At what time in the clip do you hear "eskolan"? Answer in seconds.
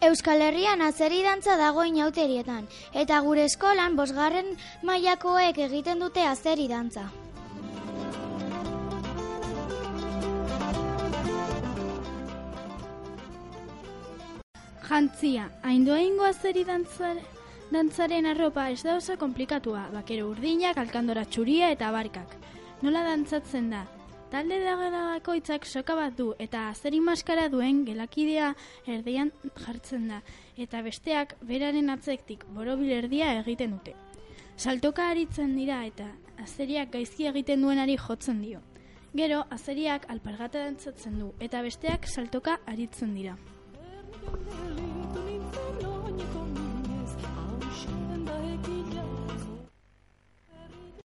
3.44-3.98